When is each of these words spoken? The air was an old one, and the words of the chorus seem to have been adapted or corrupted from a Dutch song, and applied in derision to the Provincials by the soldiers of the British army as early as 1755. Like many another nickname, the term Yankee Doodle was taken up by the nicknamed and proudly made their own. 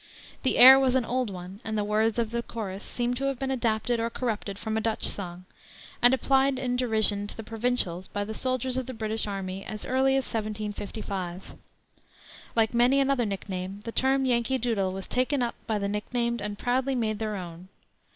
The 0.41 0.57
air 0.57 0.79
was 0.79 0.95
an 0.95 1.05
old 1.05 1.29
one, 1.29 1.61
and 1.63 1.77
the 1.77 1.83
words 1.83 2.17
of 2.17 2.31
the 2.31 2.41
chorus 2.41 2.83
seem 2.83 3.13
to 3.13 3.25
have 3.25 3.37
been 3.37 3.51
adapted 3.51 3.99
or 3.99 4.09
corrupted 4.09 4.57
from 4.57 4.75
a 4.75 4.81
Dutch 4.81 5.07
song, 5.07 5.45
and 6.01 6.11
applied 6.11 6.57
in 6.57 6.75
derision 6.75 7.27
to 7.27 7.37
the 7.37 7.43
Provincials 7.43 8.07
by 8.07 8.23
the 8.23 8.33
soldiers 8.33 8.77
of 8.77 8.87
the 8.87 8.95
British 8.95 9.27
army 9.27 9.63
as 9.63 9.85
early 9.85 10.15
as 10.15 10.23
1755. 10.25 11.53
Like 12.55 12.73
many 12.73 12.99
another 12.99 13.27
nickname, 13.27 13.81
the 13.83 13.91
term 13.91 14.25
Yankee 14.25 14.57
Doodle 14.57 14.91
was 14.91 15.07
taken 15.07 15.43
up 15.43 15.53
by 15.67 15.77
the 15.77 15.87
nicknamed 15.87 16.41
and 16.41 16.57
proudly 16.57 16.95
made 16.95 17.19
their 17.19 17.35
own. 17.35 17.67